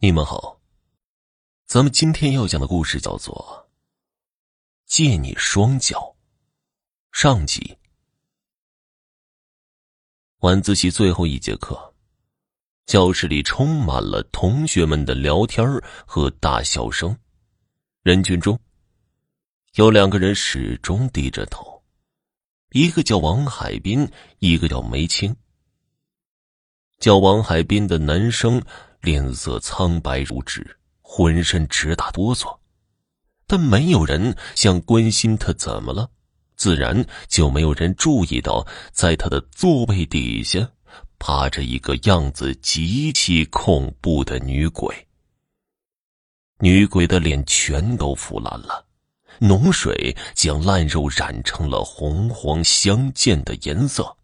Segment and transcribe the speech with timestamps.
[0.00, 0.60] 你们好，
[1.66, 3.68] 咱们今天要讲的故事叫做
[4.86, 6.14] 《借你双脚》
[7.20, 7.76] 上集。
[10.38, 11.96] 晚自习最后一节课，
[12.86, 15.66] 教室里充满了同学们的聊天
[16.06, 17.18] 和大笑声。
[18.04, 18.56] 人群中，
[19.74, 21.82] 有两个人始终低着头，
[22.70, 24.08] 一个叫王海滨，
[24.38, 25.34] 一个叫梅青。
[26.98, 28.62] 叫王海滨的男生。
[29.00, 32.58] 脸色苍白如纸，浑身直打哆嗦，
[33.46, 36.10] 但没有人想关心他怎么了，
[36.56, 40.68] 自然就没有人注意到，在他的座位底下
[41.20, 44.92] 趴着一个样子极其恐怖的女鬼。
[46.58, 48.84] 女鬼的脸全都腐烂了，
[49.38, 54.17] 脓水将烂肉染成了红黄相间的颜色，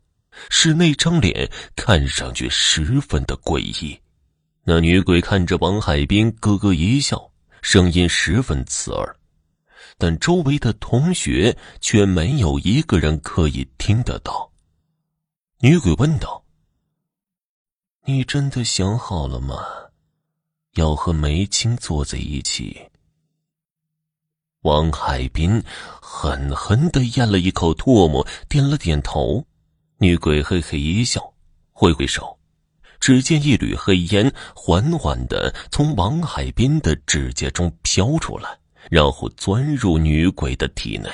[0.51, 4.01] 使那张脸看上去十分的诡异。
[4.65, 9.16] 那女鬼看着王海滨，咯咯一笑，声音十分刺耳，
[9.99, 14.51] 但周围的同学却没有一个人可以听得到。
[15.60, 16.45] 女鬼问道
[18.07, 19.59] ：“你真的想好了吗？
[20.74, 22.91] 要和梅青坐在一起？”
[24.63, 25.63] 王海滨
[26.01, 29.46] 狠狠的咽了一口唾沫，点了点头。
[29.98, 31.34] 女鬼嘿嘿一笑，
[31.73, 32.38] 挥挥手。
[33.00, 38.59] 只见一缕黑烟缓缓的从王海滨的指甲中飘出来，
[38.90, 41.10] 然后钻入女鬼的体内。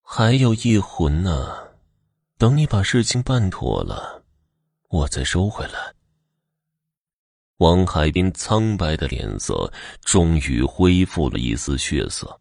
[0.00, 1.56] 还有一魂呢，
[2.38, 4.22] 等你把事情办妥了，
[4.90, 5.92] 我再收回来。
[7.56, 12.40] 王海滨苍白的脸色终于恢复了一丝血色，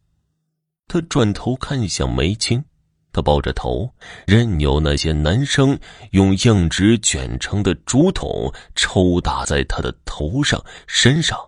[0.88, 2.64] 他转头看向梅青。
[3.12, 3.92] 他抱着头，
[4.28, 5.78] 任由那些男生
[6.12, 11.40] 用硬纸卷成的竹筒抽打在他的头上、身上，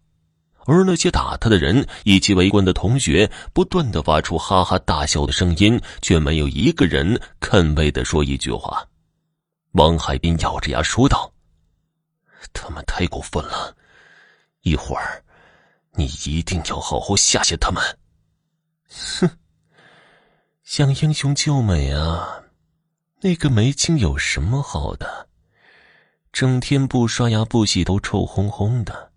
[0.65, 8.83] 而那些打他的人以及围观的同学不断的发出哈哈大笑的声音，却没有一个人肯为的说一句话。
[9.73, 11.31] 王海滨咬着牙说道
[12.53, 13.75] ：“他们太过分了，
[14.63, 15.23] 一会儿，
[15.93, 17.81] 你一定要好好吓吓他们。”
[19.19, 19.29] 哼。
[20.73, 22.43] 想英雄救美啊！
[23.19, 25.27] 那个梅青有什么好的？
[26.31, 29.11] 整天不刷牙不洗头，臭烘烘的。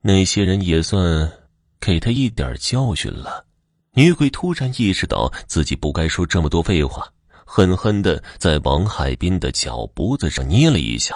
[0.00, 1.30] 那些人也算
[1.78, 3.44] 给他一点教训了。
[3.92, 7.06] 女鬼突然意识到自己不该说这么多废话，
[7.44, 11.14] 狠狠的在王海滨的脚脖子上捏了一下。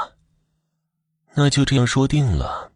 [1.33, 2.73] 那就这样说定了，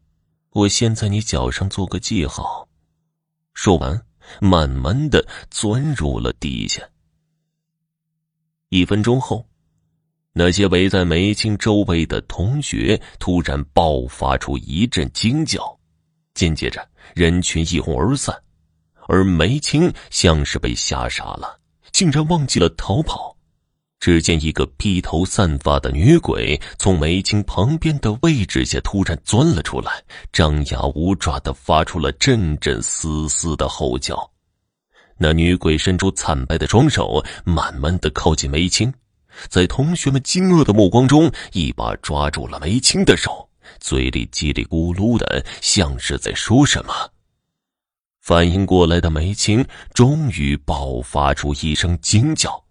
[0.48, 2.66] 我先在你脚上做个记号。
[3.52, 4.02] 说完。
[4.40, 6.82] 慢慢的钻入了地下。
[8.68, 9.46] 一分钟后，
[10.32, 15.78] 那些围在梅青周围的同学突然爆发出一阵惊叫，
[16.34, 18.36] 紧接着人群一哄而散，
[19.06, 21.60] 而梅青像是被吓傻了，
[21.92, 23.35] 竟然忘记了逃跑。
[23.98, 29.90] 只见一个披头散发的女鬼从梅青旁边的位置下突然钻了出来，
[30.32, 34.30] 张牙舞爪的发出了阵阵嘶嘶的吼叫。
[35.18, 38.92] 那女鬼伸出惨白的双手，慢慢的靠近梅青，
[39.48, 43.48] 在同学们惊愕的目光中，一把抓住了梅青的手，
[43.80, 46.92] 嘴里叽里咕噜的，像是在说什么。
[48.20, 52.65] 反应过来的梅青终于爆发出一声惊叫。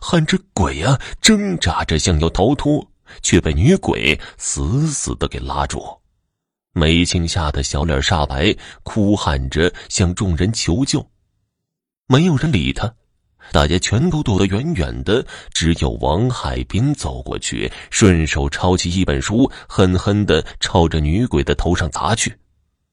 [0.00, 2.86] 喊着“鬼啊”，挣扎着想要逃脱，
[3.22, 5.82] 却被女鬼死死的给拉住。
[6.72, 11.04] 梅青吓得小脸煞白，哭喊着向众人求救。
[12.06, 12.94] 没有人理他，
[13.52, 15.26] 大家全都躲得远远的。
[15.52, 22.36] 只有王海滨走过去，顺手抄起一本书，狠狠的朝着女鬼的头上砸去。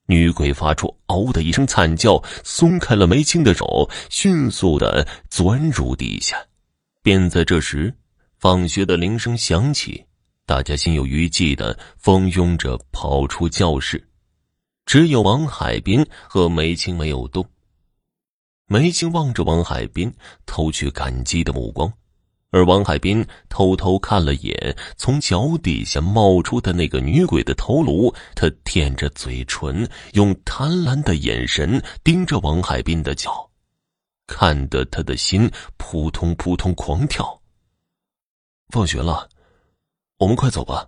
[0.08, 6.38] 女鬼发出“嗷”的一声惨叫，松开了梅青的手，迅速的钻入地下。
[7.08, 7.94] 便在这时，
[8.38, 10.04] 放学的铃声响起，
[10.46, 14.06] 大家心有余悸的蜂拥着跑出教室，
[14.86, 17.48] 只有王海滨和梅青没有动。
[18.68, 20.14] 梅青望着王海滨，
[20.46, 21.90] 投去感激的目光，
[22.52, 33.47] 而王海滨偷偷看了眼从脚底下冒出的那个女鬼的头颅，他舔着嘴唇，用贪婪的眼神盯着王海滨的脚。
[34.28, 37.42] 看得他的心扑通扑通狂跳。
[38.70, 39.28] 放学了，
[40.18, 40.88] 我们快走吧。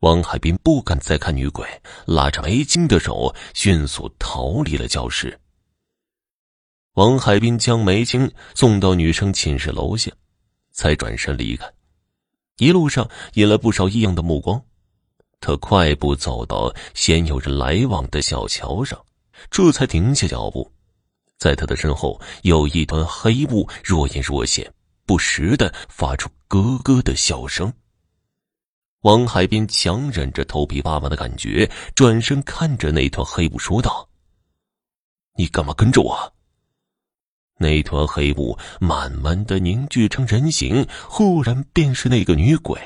[0.00, 1.66] 王海滨不敢再看女鬼，
[2.06, 5.38] 拉着梅青的手，迅速逃离了教室。
[6.94, 10.12] 王海滨将梅青送到女生寝室楼下，
[10.70, 11.68] 才转身离开。
[12.58, 14.62] 一路上引来不少异样的目光。
[15.40, 19.04] 他快步走到鲜有人来往的小桥上，
[19.50, 20.70] 这才停下脚步。
[21.44, 24.72] 在他的身后有一团黑雾，若隐若现，
[25.04, 27.70] 不时的发出咯咯的笑声。
[29.02, 34.08] 王海滨强忍着头皮发麻的感觉，转身看着那团黑雾说道
[35.36, 36.32] ：“你干嘛跟着我？”
[37.60, 42.80] 那团黑雾慢慢的凝聚成人形，忽然便是那个女鬼。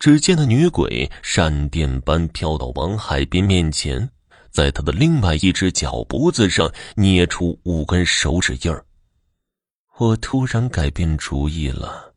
[0.00, 4.10] 只见那女鬼闪电般飘到王海滨面前，
[4.54, 8.86] 在他的另外一只脚脖子上捏出五根手指印儿。
[9.98, 12.14] 我突然改变主意了，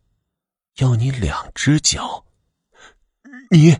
[0.78, 2.24] 要你两只脚。
[3.50, 3.76] 你，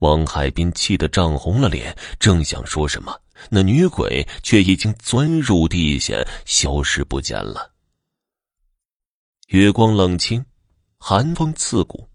[0.00, 3.18] 王海滨气得涨红了脸，正想说什么，
[3.48, 6.14] 那女鬼却已经钻入地下，
[6.44, 7.72] 消失不见了。
[9.48, 10.44] 月光冷清，
[10.98, 12.06] 寒风刺骨。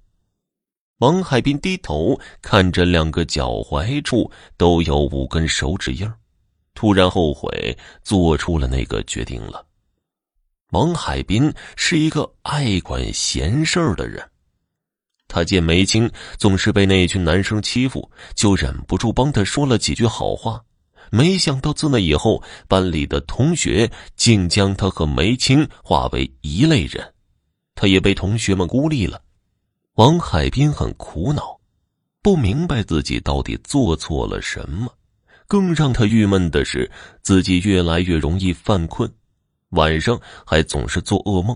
[0.99, 6.05] 王海滨低头看着两个脚踝处都有五根手指印
[6.73, 9.65] 突然后悔做出了那个决定了。
[10.71, 14.21] 王海滨是一个爱管闲事的人，
[15.29, 20.61] 他见梅青总是被那群男生欺负，就忍不住帮他说了几句好话。
[21.11, 27.13] 没想到自那以后，班里的同学竟将他和梅青划为一类人，
[27.73, 29.21] 他也被同学们孤立了。
[29.99, 31.59] 王海滨很苦恼，
[32.21, 34.89] 不明白自己到底做错了什么。
[35.45, 36.89] 更让他郁闷的是，
[37.21, 39.13] 自己越来越容易犯困，
[39.71, 41.53] 晚上还总是做噩梦。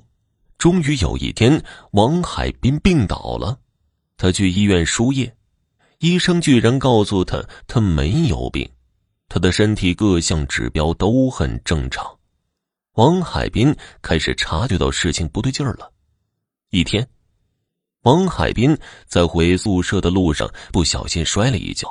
[0.57, 3.57] 终于有一天，王海滨病倒了，
[4.17, 5.33] 他去医院输液，
[5.99, 8.69] 医生居然告诉他他没有病，
[9.29, 12.05] 他的身体各项指标都很正常。
[12.95, 15.89] 王海滨开始察觉到事情不对劲儿了。
[16.71, 17.07] 一天。
[18.03, 18.77] 王海滨
[19.07, 21.87] 在回宿舍的路上不小心摔了一跤，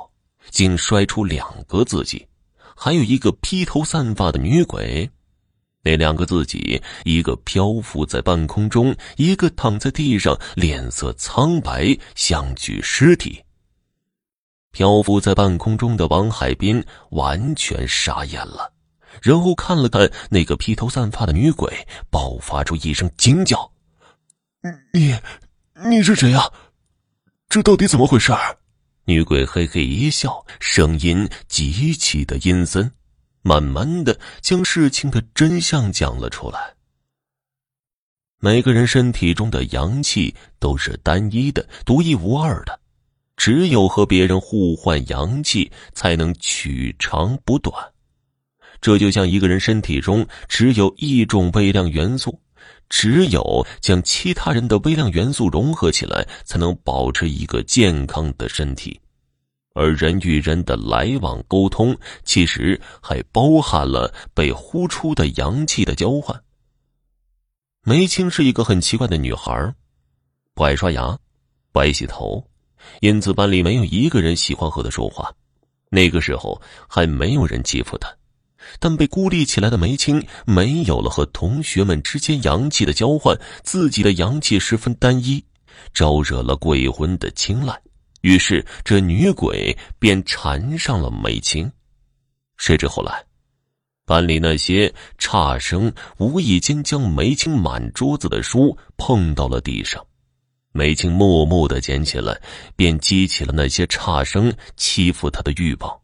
[0.51, 2.27] 竟摔出两个自己，
[2.77, 5.11] 还有一个披头散发的女鬼。
[5.83, 13.43] 那两个自己，一个漂浮在半空中，一个躺在地上，脸色苍白，像具尸体。
[14.71, 18.71] 漂浮在半空中的王海滨完全傻眼了，
[19.23, 21.75] 然后看了看那个披头散发的女鬼，
[22.11, 23.73] 爆发出一声惊叫
[24.93, 25.19] ：“你！”
[25.75, 26.53] 你是谁呀？
[27.49, 28.31] 这到底怎么回事？
[29.07, 32.93] 女鬼嘿嘿一笑，声音极其的阴森，
[33.41, 36.75] 慢慢的将事情的真相讲了出来。
[38.39, 42.79] 每个人身体中的阳气都是单一的、独一无二的，
[43.39, 47.75] 只有和别人互换阳气，才能取长补短。
[48.83, 52.39] 这就像一个人身体中只有一种微量元素。
[52.93, 59.01] 只有将其他人的微量元素融合起来，才能保持一个健康的身体。
[59.75, 66.39] 而人与人的来往沟通，其实还包含了被呼出的阳气的交换。
[67.83, 69.75] 梅青是一个很奇怪的女孩，
[70.53, 71.19] 不爱刷牙，
[71.73, 72.47] 不爱洗头，
[73.01, 75.33] 因此班里没有一个人喜欢和她说话。
[75.89, 78.15] 那个时候还没有人欺负她。
[78.79, 85.45] 但被孤立起来的梅青没有了和同学们之间阳气的交换，自己的阳气十分单一，
[85.93, 87.81] 招惹了鬼魂的青睐。
[88.23, 91.71] 于是这女鬼便缠上了梅青。
[92.57, 93.25] 谁知后来，
[94.07, 100.05] 班里那些差生无意间将梅青满桌子的书碰到了地上，
[100.73, 102.41] 梅青默默的捡起来，
[102.77, 106.02] 便激起了那些差生欺负她的欲望。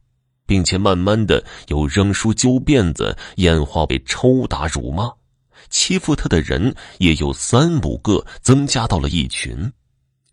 [0.49, 5.13] 并且慢慢的由扔书揪辫子演化为抽打辱骂，
[5.69, 9.71] 欺负他的人也有三五个增加到了一群，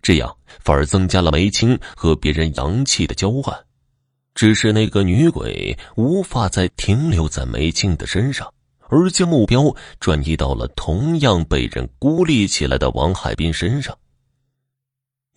[0.02, 3.54] 这样反而增加了梅青和别人阳气的交换。
[4.34, 8.52] 只是那个女鬼无法再停留在梅青的身上，
[8.88, 13.98] 而将目标转移到了同样被人孤立起来的王海滨身上。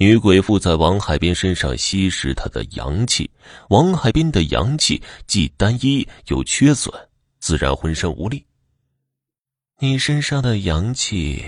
[0.01, 3.29] 女鬼附在王海滨身上吸食他的阳气，
[3.69, 6.93] 王海滨的阳气既单一又缺损，
[7.39, 8.45] 自然浑身无力。
[9.79, 11.45] 你身上的阳气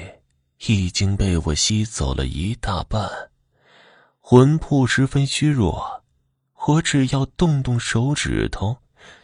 [0.66, 3.30] 已经被我吸走了一大半，
[4.20, 6.04] 魂魄十分虚弱，
[6.66, 8.76] 我只要动动手指头，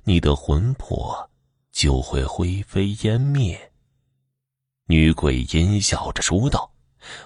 [0.05, 1.31] 你的魂魄
[1.71, 3.73] 就会灰飞烟灭。
[4.87, 6.73] 女鬼阴笑着说道。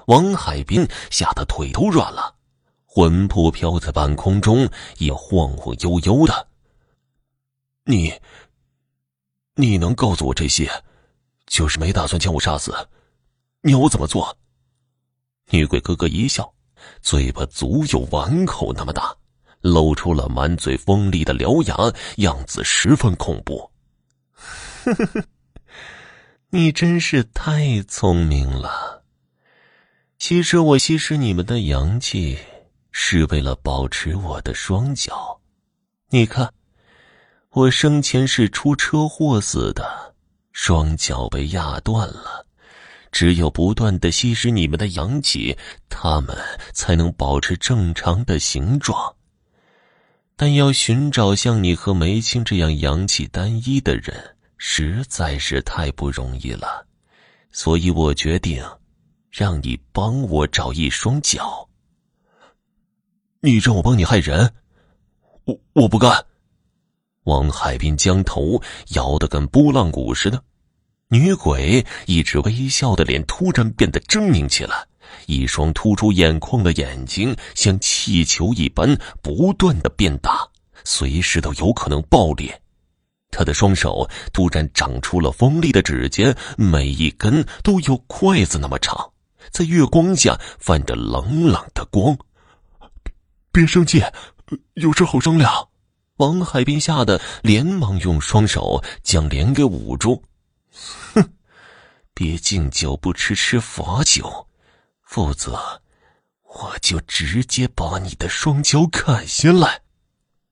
[0.09, 2.35] 王海滨吓得腿都软了，
[2.93, 4.69] 魂魄飘在半空中，
[4.99, 6.49] 也晃晃悠悠的。
[7.85, 8.13] 你，
[9.55, 10.69] 你能告诉我这些，
[11.47, 12.75] 就是没打算将我杀死？
[13.63, 14.37] 你要我怎么做？
[15.51, 16.53] 女鬼咯咯一笑，
[17.01, 19.15] 嘴巴足有碗口那么大，
[19.61, 23.71] 露出了满嘴锋利的獠牙，样子十分恐怖。
[24.83, 25.25] 呵呵呵，
[26.49, 29.05] 你真是太聪明了。
[30.19, 32.37] 其实我吸食你们的阳气，
[32.93, 35.41] 是为了保持我的双脚。
[36.11, 36.53] 你看，
[37.51, 40.15] 我生前是出车祸死的，
[40.53, 42.47] 双脚被压断了。
[43.13, 45.57] 只有不断的吸食你们的阳气，
[45.89, 46.37] 他们
[46.73, 49.17] 才能保持正常的形状。
[50.37, 56.87] 但要寻找像你和梅青这样阳气单一的人，实在是太不容易了。
[57.53, 58.65] 所以我决定，
[59.31, 61.69] 让你帮我找一双脚。
[63.43, 64.53] 你让我帮你害人，
[65.45, 66.27] 我我不干。
[67.25, 70.43] 王海滨将头摇得跟拨浪鼓似的。
[71.09, 74.87] 女鬼一直微笑的脸突然变得狰狞起来，
[75.27, 80.47] 一双突出眼眶的眼睛像气球一般不断的变大，
[80.85, 82.61] 随时都有可能爆裂。
[83.31, 89.13] 他的双手突然长出了锋利的指尖，每一根都有筷子那么长，
[89.51, 92.15] 在月光下泛着冷冷的光。
[93.53, 94.03] 别生气，
[94.75, 95.53] 有事好商量。
[96.17, 100.23] 王海滨吓得连忙用双手将脸给捂住。
[101.15, 101.33] 哼，
[102.15, 104.47] 别敬酒不吃吃罚酒，
[105.03, 105.59] 否则
[106.45, 109.81] 我就直接把你的双脚砍下来。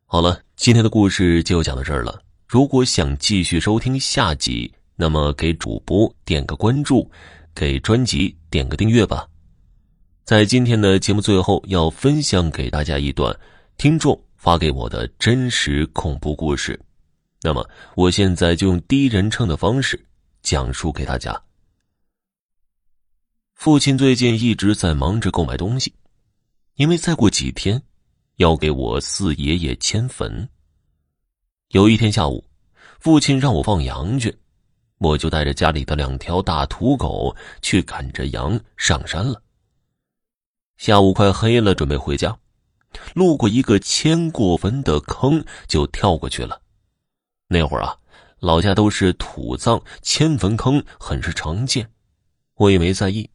[0.07, 2.23] 好了，今天的故事就讲到这儿了。
[2.47, 7.09] 如果想继续收听下集，那么给主播点个关注，
[7.55, 9.29] 给专辑点个订阅吧。
[10.29, 13.35] 在今天的节目最后，要分享给大家一段
[13.79, 16.79] 听众发给我的真实恐怖故事。
[17.41, 19.99] 那么，我现在就用第一人称的方式。
[20.43, 21.43] 讲述给大家。
[23.55, 25.95] 父亲最近一直在忙着购买东西，
[26.75, 27.83] 因为再过几天
[28.37, 30.47] 要给我四爷爷迁坟。
[31.71, 32.45] 有一天下午，
[33.01, 34.37] 父亲让我放羊去，
[34.99, 39.43] 我就带着家里的两条大土狗去赶着羊上山了。
[40.79, 42.39] 下午快黑了，准备回家，
[43.15, 46.63] 路过一个迁过坟的坑，就跳过去了。
[47.49, 47.95] 那会儿啊。
[48.41, 51.91] 老家都是土葬，迁坟坑很是常见，
[52.55, 53.29] 我也没在意。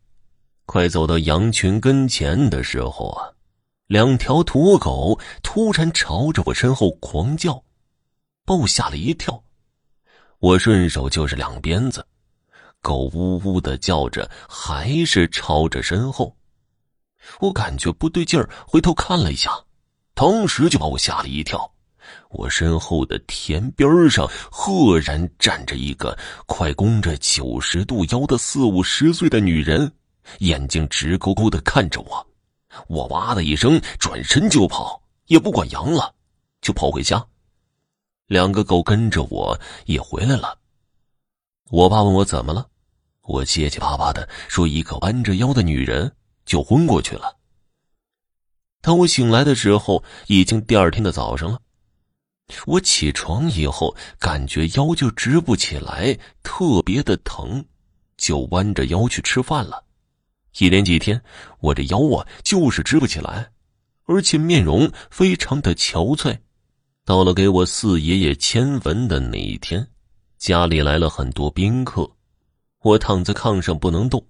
[0.66, 3.28] 快走到羊群跟前的时候啊，
[3.88, 7.62] 两条土狗突然朝着我身后狂叫，
[8.46, 9.44] 把我吓了一跳。
[10.40, 12.08] 我顺手就是两鞭子，
[12.82, 16.34] 狗呜呜的叫着，还是朝着身后。
[17.40, 19.52] 我感觉不对劲儿，回头看了一下，
[20.14, 21.72] 当时就把我吓了一跳。
[22.30, 29.92] 我身后的田边上，赫然站着一个快弓着九十度腰的四五十岁的女人，
[30.40, 32.28] 眼睛直勾勾的看着我。
[32.88, 36.14] 我哇的一声转身就跑，也不管羊了，
[36.62, 37.26] 就跑回家。
[38.28, 40.58] 两个狗跟着我也回来了。
[41.70, 42.68] 我爸问我怎么了，
[43.22, 46.12] 我结结巴巴的说：“一个弯着腰的女人
[46.46, 47.38] 就昏过去了。”
[48.82, 51.60] 当我醒来的时候，已经第二天的早上了。
[52.66, 57.66] 我起床以后，感觉腰就直不起来，特别的疼，
[58.18, 59.86] 就弯着腰去吃饭了。
[60.60, 61.24] 一连几天，
[61.62, 63.52] 我这腰啊就是直不起来，
[64.04, 66.38] 而且面容非常的憔悴。
[67.06, 69.88] 到了给我四爷爷迁坟的那一天，
[70.38, 72.12] 家里来了很多宾客，
[72.82, 74.28] 我躺在炕上不能动。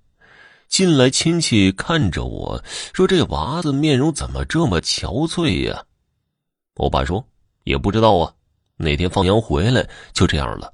[0.74, 2.60] 进来亲戚看着我
[2.96, 5.86] 说：“这娃子面容怎么这么憔悴呀？”
[6.78, 7.24] 我爸说。
[7.64, 8.34] 也不知道啊，
[8.76, 10.74] 那天放羊回来就这样了。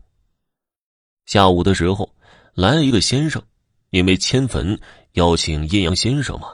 [1.26, 2.10] 下午的时候
[2.54, 3.44] 来了一个先生，
[3.90, 4.80] 因为迁坟
[5.16, 6.48] 邀请阴阳先生嘛。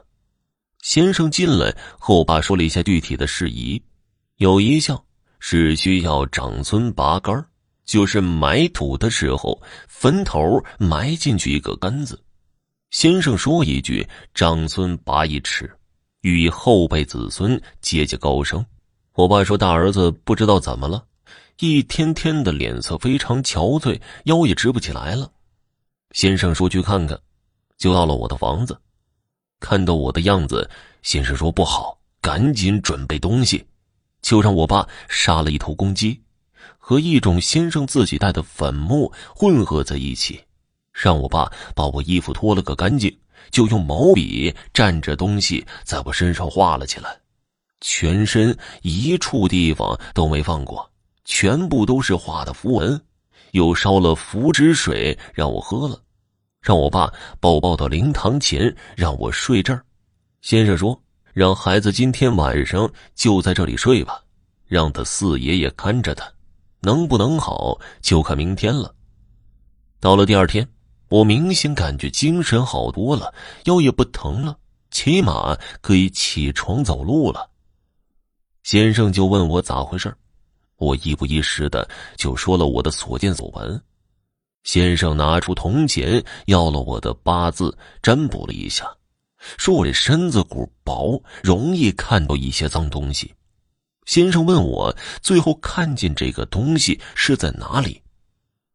[0.81, 3.79] 先生进来和我爸说了一下具体的事宜，
[4.37, 4.99] 有一项
[5.39, 7.45] 是需要长孙拔杆
[7.85, 10.41] 就是埋土的时候坟头
[10.79, 12.19] 埋进去一个杆子。
[12.91, 15.69] 先生说一句“长孙拔一尺”，
[16.21, 18.65] 与后辈子孙节节高升。
[19.13, 21.05] 我爸说：“大儿子不知道怎么了，
[21.59, 25.31] 一天天的脸色非常憔悴，腰也直不起来了。”
[26.11, 27.19] 先生说：“去看看。”
[27.77, 28.79] 就到了我的房子，
[29.59, 30.69] 看到我的样子，
[31.01, 33.65] 先生说：“不好，赶紧准备东西。”
[34.21, 36.19] 就让我爸杀了一头公鸡，
[36.77, 40.41] 和一种先生自己带的粉末混合在一起，
[40.95, 43.13] 让我爸把我衣服脱了个干净，
[43.51, 47.19] 就用毛笔蘸着东西在我身上画了起来。
[47.81, 50.89] 全身一处地方都没放过，
[51.25, 52.99] 全部都是画的符文，
[53.51, 56.01] 又烧了符纸水让我喝了，
[56.61, 59.83] 让我爸把我抱到灵堂前让我睡这儿。
[60.41, 60.99] 先生说，
[61.33, 64.23] 让孩子今天晚上就在这里睡吧，
[64.65, 66.25] 让他四爷爷看着他，
[66.79, 68.95] 能不能好就看明天了。
[69.99, 70.67] 到了第二天，
[71.15, 73.33] 我明显感觉精神好多了，
[73.67, 74.57] 腰也不疼了，
[74.91, 77.49] 起码可以起床走路了。
[78.63, 80.13] 先生就问我咋回事
[80.75, 83.81] 我一不一时的就说了我的所见所闻。
[84.65, 88.85] 先生拿出铜钱，要了我的八字占卜了一下，
[89.57, 93.33] 说我这身子骨薄，容易看到一些脏东西。
[94.05, 98.01] 先生问我最后看见这个东西是在哪里。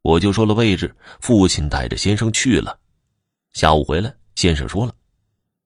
[0.03, 2.79] 我就说了位置，父亲带着先生去了。
[3.53, 4.95] 下午回来，先生说了，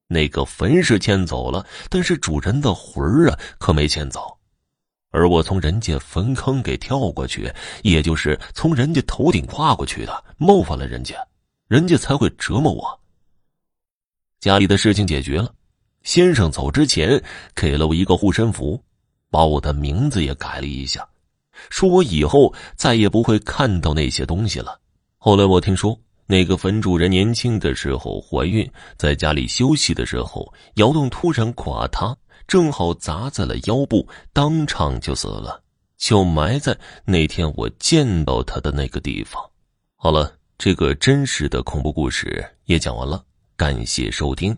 [0.09, 4.37] 那个坟是迁走了，但是主人的魂儿啊可没迁走。
[5.11, 7.49] 而我从人家坟坑给跳过去，
[7.85, 11.15] 也就是从人家头顶跨过去的，冒犯了人家，
[11.69, 13.01] 人家才会折磨我。
[14.41, 15.55] 家里的事情解决了，
[16.03, 17.23] 先生走之前
[17.55, 18.83] 给了我一个护身符，
[19.31, 21.09] 把我的名字也改了一下。
[21.71, 24.81] 说我以后再也不会看到那些东西了。
[25.19, 35.63] 后来我听说，那个坟主人年轻的时候怀孕，在家里休息的时候，窑洞突然垮塌，正好砸在了腰部，当场就死了，
[35.97, 39.43] 就埋在那天我见到他的那个地方。
[39.97, 43.25] 好了，这个真实的恐怖故事也讲完了，
[43.57, 44.57] 感谢收听。